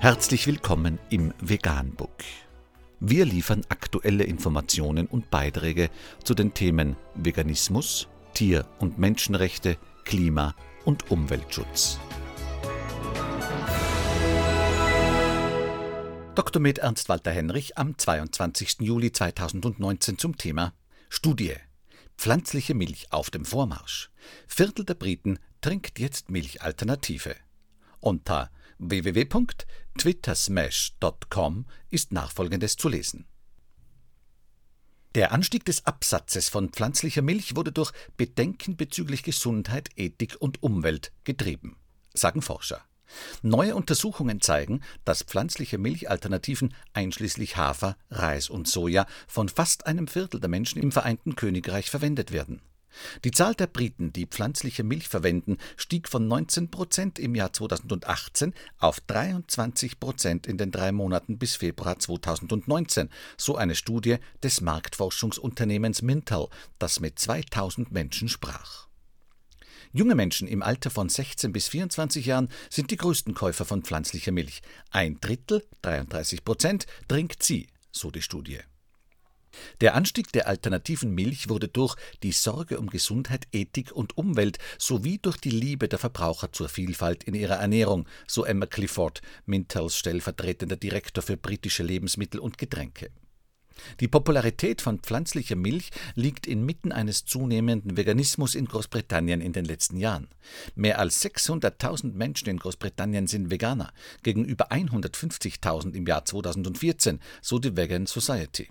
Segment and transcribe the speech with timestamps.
[0.00, 2.22] Herzlich willkommen im Veganbook.
[3.00, 5.90] Wir liefern aktuelle Informationen und Beiträge
[6.22, 10.54] zu den Themen Veganismus, Tier- und Menschenrechte, Klima-
[10.84, 11.98] und Umweltschutz.
[16.36, 16.62] Dr.
[16.62, 18.76] Med Ernst Walter Henrich am 22.
[18.78, 20.74] Juli 2019 zum Thema
[21.08, 21.54] Studie.
[22.16, 24.10] Pflanzliche Milch auf dem Vormarsch.
[24.46, 27.34] Viertel der Briten trinkt jetzt Milchalternative.
[27.98, 33.26] Unter www.twittersmash.com ist nachfolgendes zu lesen.
[35.14, 41.12] Der Anstieg des Absatzes von pflanzlicher Milch wurde durch Bedenken bezüglich Gesundheit, Ethik und Umwelt
[41.24, 41.76] getrieben,
[42.14, 42.82] sagen Forscher.
[43.42, 50.40] Neue Untersuchungen zeigen, dass pflanzliche Milchalternativen einschließlich Hafer, Reis und Soja von fast einem Viertel
[50.40, 52.60] der Menschen im Vereinten Königreich verwendet werden.
[53.24, 58.54] Die Zahl der Briten, die pflanzliche Milch verwenden, stieg von 19 Prozent im Jahr 2018
[58.78, 66.02] auf 23 Prozent in den drei Monaten bis Februar 2019, so eine Studie des Marktforschungsunternehmens
[66.02, 68.88] Mintel, das mit 2000 Menschen sprach.
[69.92, 74.32] Junge Menschen im Alter von 16 bis 24 Jahren sind die größten Käufer von pflanzlicher
[74.32, 74.60] Milch.
[74.90, 78.60] Ein Drittel, 33 Prozent, trinkt sie, so die Studie.
[79.80, 85.18] Der Anstieg der alternativen Milch wurde durch die Sorge um Gesundheit, Ethik und Umwelt sowie
[85.18, 90.76] durch die Liebe der Verbraucher zur Vielfalt in ihrer Ernährung, so Emma Clifford, Mintels stellvertretender
[90.76, 93.10] Direktor für britische Lebensmittel und Getränke.
[94.00, 99.98] Die Popularität von pflanzlicher Milch liegt inmitten eines zunehmenden Veganismus in Großbritannien in den letzten
[99.98, 100.28] Jahren.
[100.74, 107.76] Mehr als 600.000 Menschen in Großbritannien sind Veganer, gegenüber 150.000 im Jahr 2014, so die
[107.76, 108.68] Vegan Society.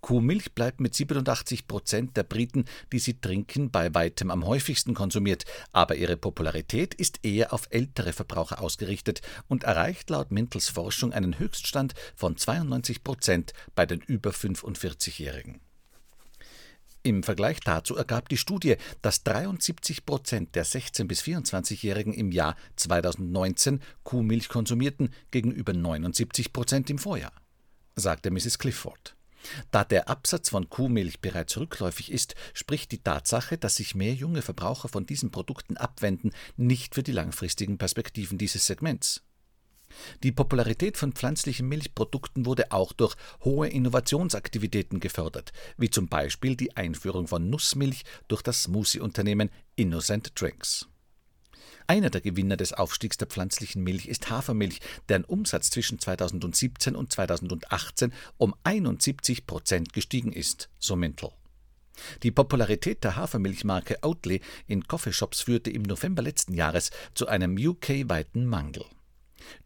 [0.00, 5.44] Kuhmilch bleibt mit 87 Prozent der Briten, die sie trinken, bei weitem am häufigsten konsumiert,
[5.72, 11.38] aber ihre Popularität ist eher auf ältere Verbraucher ausgerichtet und erreicht laut Mintels Forschung einen
[11.38, 15.60] Höchststand von 92 Prozent bei den über 45-Jährigen.
[17.06, 22.56] Im Vergleich dazu ergab die Studie, dass 73 Prozent der 16- bis 24-Jährigen im Jahr
[22.74, 27.30] 2019 Kuhmilch konsumierten, gegenüber 79 Prozent im Vorjahr,
[27.94, 28.58] sagte Mrs.
[28.58, 29.14] Clifford.
[29.70, 34.42] Da der Absatz von Kuhmilch bereits rückläufig ist, spricht die Tatsache, dass sich mehr junge
[34.42, 39.22] Verbraucher von diesen Produkten abwenden, nicht für die langfristigen Perspektiven dieses Segments.
[40.22, 43.14] Die Popularität von pflanzlichen Milchprodukten wurde auch durch
[43.44, 50.88] hohe Innovationsaktivitäten gefördert, wie zum Beispiel die Einführung von Nussmilch durch das Smoothie-Unternehmen Innocent Drinks.
[51.88, 57.12] Einer der Gewinner des Aufstiegs der pflanzlichen Milch ist Hafermilch, deren Umsatz zwischen 2017 und
[57.12, 61.30] 2018 um 71 Prozent gestiegen ist, so Mintel.
[62.22, 68.46] Die Popularität der Hafermilchmarke Oatly in Coffeeshops führte im November letzten Jahres zu einem UK-weiten
[68.46, 68.84] Mangel.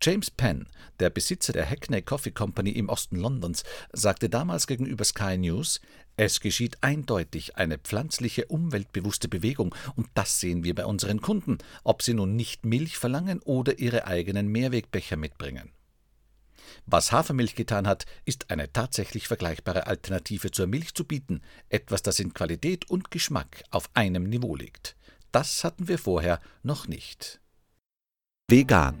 [0.00, 0.66] James Penn,
[0.98, 5.80] der Besitzer der Hackney Coffee Company im Osten Londons, sagte damals gegenüber Sky News,
[6.16, 12.02] es geschieht eindeutig eine pflanzliche, umweltbewusste Bewegung, und das sehen wir bei unseren Kunden, ob
[12.02, 15.72] sie nun nicht Milch verlangen oder ihre eigenen Mehrwegbecher mitbringen.
[16.86, 22.18] Was Hafermilch getan hat, ist eine tatsächlich vergleichbare Alternative zur Milch zu bieten, etwas, das
[22.18, 24.96] in Qualität und Geschmack auf einem Niveau liegt.
[25.32, 27.40] Das hatten wir vorher noch nicht.
[28.48, 29.00] Vegan